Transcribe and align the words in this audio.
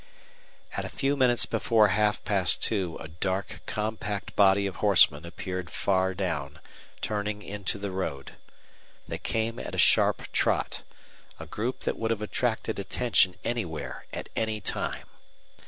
At 0.75 0.83
a 0.83 0.89
few 0.89 1.15
minutes 1.15 1.45
before 1.45 1.89
half 1.89 2.23
past 2.25 2.63
two 2.63 2.97
a 2.99 3.07
dark, 3.07 3.61
compact 3.67 4.35
body 4.35 4.65
of 4.65 4.77
horsemen 4.77 5.25
appeared 5.25 5.69
far 5.69 6.15
down, 6.15 6.59
turning 7.01 7.43
into 7.43 7.77
the 7.77 7.91
road. 7.91 8.31
They 9.07 9.19
came 9.19 9.59
at 9.59 9.75
a 9.75 9.77
sharp 9.77 10.31
trot 10.31 10.81
a 11.39 11.45
group 11.45 11.81
that 11.81 11.99
would 11.99 12.09
have 12.09 12.23
attracted 12.23 12.79
attention 12.79 13.35
anywhere 13.43 14.07
at 14.11 14.27
any 14.35 14.59
time. 14.59 15.05